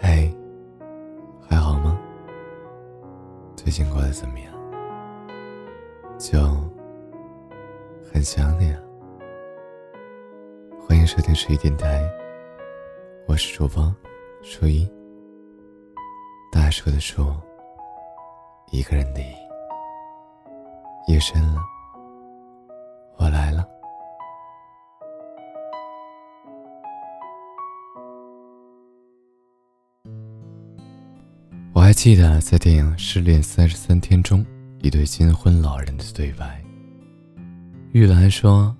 [0.00, 0.30] 嘿，
[1.48, 1.98] 还好吗？
[3.56, 4.52] 最近过得怎么样？
[6.18, 6.38] 就
[8.12, 8.80] 很想你啊！
[10.86, 12.02] 欢迎收听十一电台，
[13.26, 13.94] 我是主播
[14.42, 14.86] 初一，
[16.52, 17.32] 大树的树，
[18.70, 19.20] 一个人的。
[21.08, 21.60] 夜深了，
[31.96, 34.44] 记得在电影《失恋三十三天》中，
[34.82, 36.62] 一对新婚老人的对白。
[37.92, 38.76] 玉兰说：“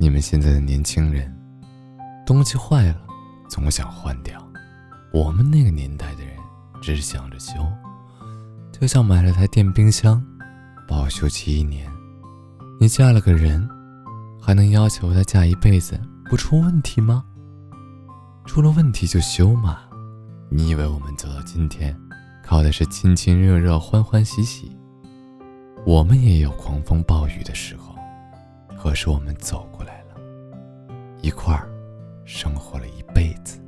[0.00, 1.30] 你们现在的年轻人，
[2.24, 2.96] 东西坏了
[3.46, 4.42] 总想换掉，
[5.12, 6.34] 我们那个年代的人
[6.80, 7.52] 只想着修，
[8.72, 10.20] 就像买了台电冰箱。”
[10.88, 11.86] 保修期一年，
[12.80, 13.68] 你嫁了个人，
[14.40, 16.00] 还能要求他嫁一辈子
[16.30, 17.22] 不出问题吗？
[18.46, 19.80] 出了问题就修嘛。
[20.48, 21.94] 你以为我们走到今天，
[22.46, 24.70] 靠的是亲亲热热、欢欢喜喜？
[25.84, 27.96] 我们也有狂风暴雨的时候，
[28.78, 30.14] 可是我们走过来了，
[31.20, 31.68] 一块儿
[32.24, 33.58] 生活了一辈子。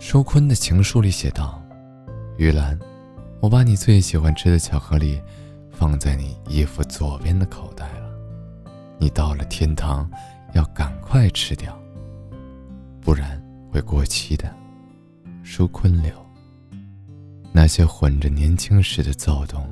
[0.00, 1.62] 舒坤的情书里写道
[2.38, 2.76] ：“玉兰。”
[3.38, 5.22] 我把你最喜欢吃的巧克力
[5.70, 8.10] 放在你衣服左边的口袋了，
[8.98, 10.10] 你到了天堂
[10.54, 11.78] 要赶快吃掉，
[13.00, 14.52] 不然会过期的。
[15.44, 16.25] 舒坤流。
[17.56, 19.66] 那些混着年轻时的躁动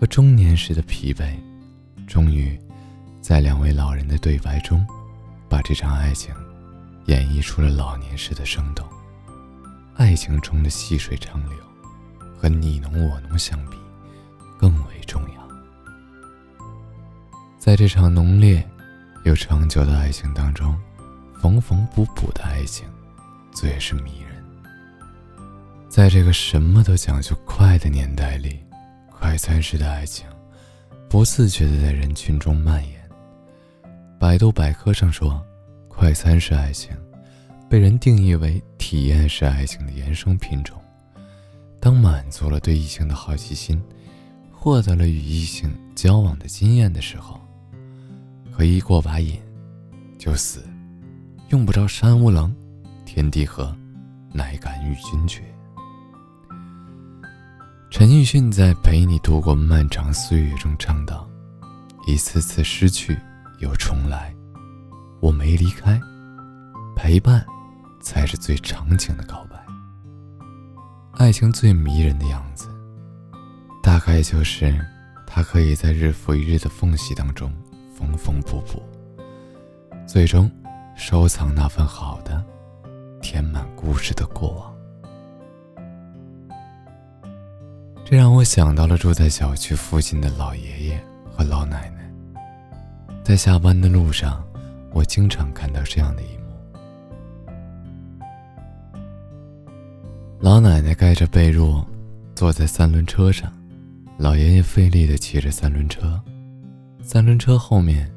[0.00, 1.36] 和中年时的疲惫，
[2.06, 2.58] 终于
[3.20, 4.82] 在两位老人的对白中，
[5.46, 6.34] 把这场爱情
[7.04, 8.88] 演绎出了老年时的生动。
[9.96, 11.58] 爱情中的细水长流。
[12.38, 13.76] 和你侬我侬相比，
[14.58, 15.48] 更为重要。
[17.58, 18.66] 在这场浓烈
[19.24, 20.74] 又长久的爱情当中，
[21.42, 22.88] 缝缝补补的爱情
[23.52, 24.35] 最是迷人。
[25.96, 28.60] 在这个什么都讲究快的年代里，
[29.10, 30.26] 快餐式的爱情
[31.08, 33.02] 不自觉地在人群中蔓延。
[34.20, 35.42] 百度百科上说，
[35.88, 36.94] 快餐式爱情
[37.66, 40.78] 被人定义为体验式爱情的衍生品种。
[41.80, 43.82] 当满足了对异性的好奇心，
[44.52, 47.40] 获得了与异性交往的经验的时候，
[48.54, 49.40] 可一过把瘾
[50.18, 50.62] 就死，
[51.48, 52.54] 用不着山无棱，
[53.06, 53.74] 天地合，
[54.30, 55.42] 乃敢与君绝。
[57.88, 61.26] 陈奕迅在《陪你度过漫长岁月》中唱道
[62.06, 63.16] ：“一次次失去
[63.60, 64.34] 又重来，
[65.20, 65.98] 我没离开，
[66.96, 67.46] 陪伴
[68.02, 69.64] 才是最长情的告白。”
[71.14, 72.68] 爱情最迷人的样子，
[73.82, 74.78] 大概就是
[75.26, 77.50] 它可以在日复一日的缝隙当中
[77.96, 78.82] 缝缝补补，
[80.06, 80.50] 最终
[80.96, 82.44] 收藏那份好的，
[83.22, 84.75] 填满故事的过往。
[88.08, 92.08] 这让我想到了住在小区附近的老爷爷和老奶奶，
[93.24, 94.44] 在下班的路上，
[94.92, 96.44] 我经常看到这样的一幕。
[100.38, 101.84] 老奶奶盖着被褥，
[102.36, 103.52] 坐在三轮车上，
[104.18, 106.22] 老爷爷费力地骑着三轮车，
[107.02, 108.08] 三轮车后面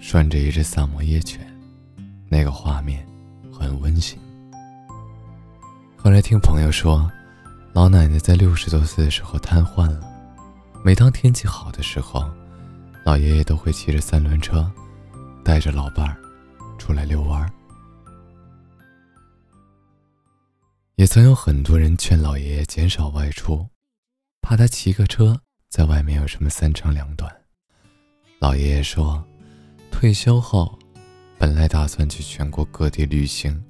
[0.00, 1.46] 拴着一只萨摩耶犬，
[2.28, 3.06] 那个画面
[3.52, 4.18] 很温馨。
[5.96, 7.08] 后来听朋友说，
[7.78, 10.00] 老奶奶在六十多岁的时候瘫痪了，
[10.84, 12.28] 每当天气好的时候，
[13.04, 14.68] 老爷爷都会骑着三轮车，
[15.44, 16.16] 带着老伴儿
[16.76, 17.48] 出来遛弯儿。
[20.96, 23.64] 也曾有很多人劝老爷爷减少外出，
[24.42, 27.32] 怕他骑个车在外面有什么三长两短。
[28.40, 29.24] 老爷爷说，
[29.92, 30.76] 退休后
[31.38, 33.64] 本来打算去全国各地旅行，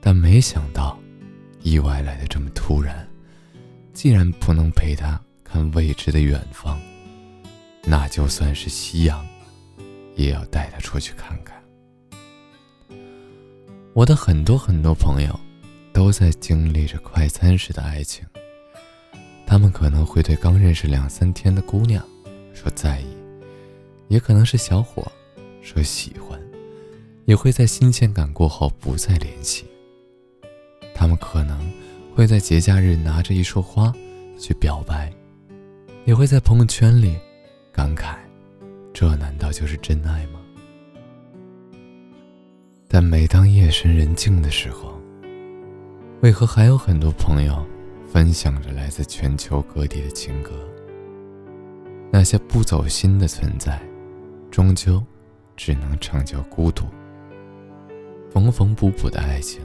[0.00, 0.98] 但没想到
[1.60, 3.06] 意外来的这么突然。
[3.96, 6.78] 既然不能陪他看未知的远方，
[7.82, 9.26] 那就算是夕阳，
[10.16, 11.56] 也要带他出去看看。
[13.94, 15.40] 我的很多很多朋友。
[15.94, 18.22] 都在经历着快餐式的爱情，
[19.46, 22.06] 他们可能会对刚认识两三天的姑娘
[22.52, 23.06] 说在意，
[24.08, 25.10] 也可能是小伙
[25.62, 26.38] 说喜欢，
[27.24, 29.64] 也会在新鲜感过后不再联系。
[30.94, 31.58] 他们可能
[32.16, 33.92] 会在节假日拿着一束花
[34.38, 35.12] 去表白，
[36.06, 37.14] 也会在朋友圈里
[37.70, 38.16] 感慨：
[38.94, 40.40] 这难道就是真爱吗？
[42.88, 44.98] 但每当夜深人静的时候，
[46.22, 47.62] 为何还有很多朋友
[48.10, 50.52] 分享着来自全球各地的情歌？
[52.10, 53.78] 那些不走心的存在，
[54.50, 55.04] 终究
[55.54, 56.86] 只能成就孤独。
[58.30, 59.60] 缝缝补补的爱情，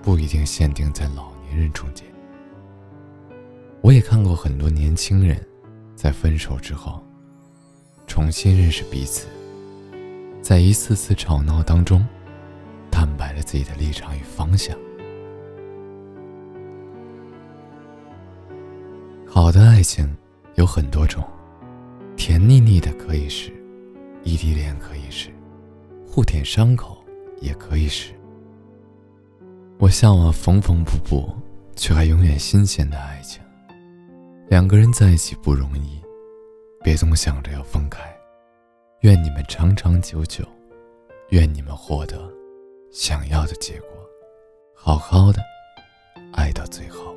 [0.00, 2.06] 不一定限定在老人中间。
[3.80, 5.36] 我也看过很多年轻人，
[5.94, 7.02] 在分手之后，
[8.06, 9.26] 重新认识彼此，
[10.40, 12.06] 在一次次吵闹当中，
[12.90, 14.76] 坦白了自己的立场与方向。
[19.26, 20.06] 好的爱情
[20.54, 21.24] 有很多种，
[22.16, 23.50] 甜腻腻的可以是，
[24.22, 25.30] 异地恋可以是，
[26.06, 27.02] 互舔伤口
[27.40, 28.12] 也可以是。
[29.82, 31.28] 我向往缝缝补补，
[31.74, 33.42] 却还永远新鲜的爱情。
[34.46, 36.00] 两个人在一起不容易，
[36.84, 38.00] 别总想着要分开。
[39.00, 40.44] 愿你们长长久久，
[41.30, 42.32] 愿你们获得
[42.92, 43.88] 想要的结果，
[44.72, 45.42] 好好的
[46.32, 47.16] 爱到最后。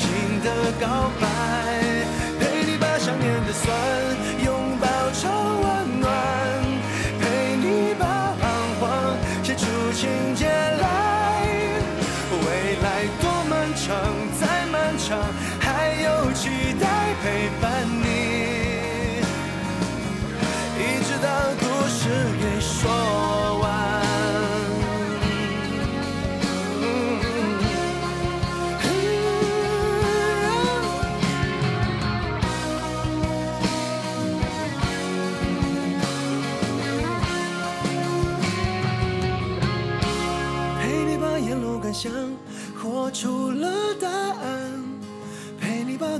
[0.00, 1.79] 情的告白，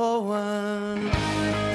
[0.00, 1.69] 过往